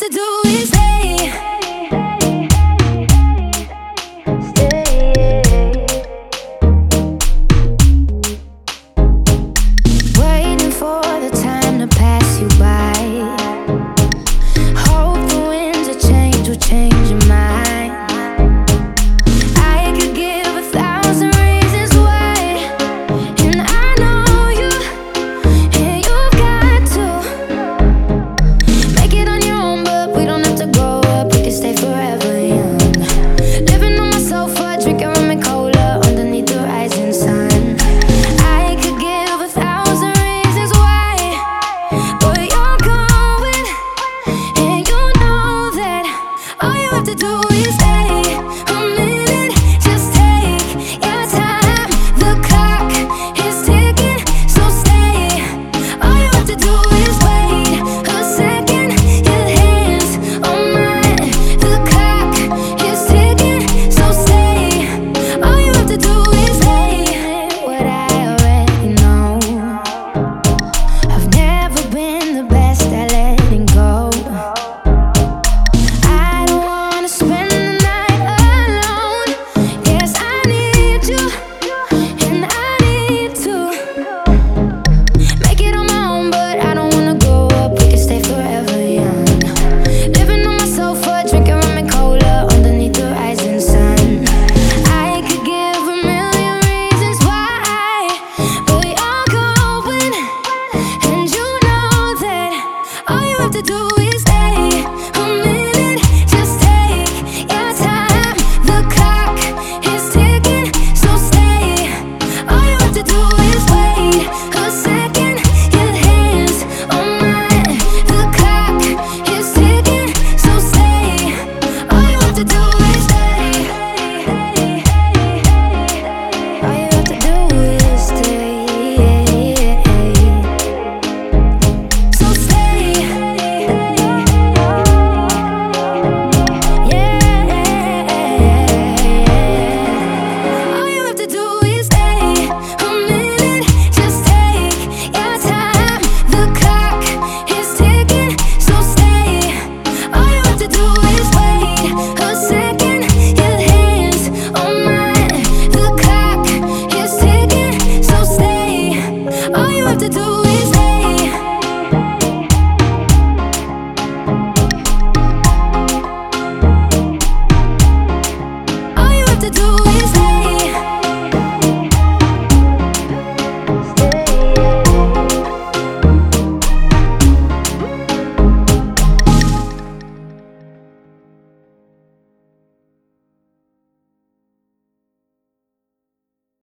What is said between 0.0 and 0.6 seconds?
to do